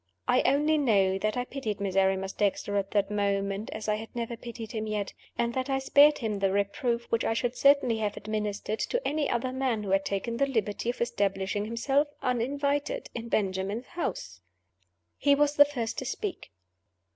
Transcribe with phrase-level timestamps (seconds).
[0.27, 4.35] I only know that I pitied Miserrimus Dexter at that moment as I had never
[4.35, 8.17] pitied him yet; and that I spared him the reproof which I should certainly have
[8.17, 13.29] administered to any other man who had taken the liberty of establishing himself, uninvited, in
[13.29, 14.41] Benjamin's house.
[15.19, 16.51] He was the first to speak.